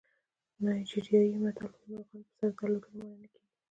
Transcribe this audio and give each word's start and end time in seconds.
نایجریایي 0.63 1.35
متل 1.43 1.65
وایي 1.71 1.87
مرغان 1.95 2.21
په 2.27 2.31
سر 2.37 2.49
د 2.57 2.59
الوتلو 2.65 2.99
منع 3.01 3.15
نه 3.21 3.27
کېږي. 3.33 3.49